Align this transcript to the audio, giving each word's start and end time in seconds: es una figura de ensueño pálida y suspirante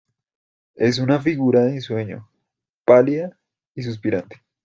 es 0.77 0.97
una 0.97 1.19
figura 1.21 1.59
de 1.63 1.73
ensueño 1.75 2.27
pálida 2.85 3.37
y 3.75 3.83
suspirante 3.83 4.41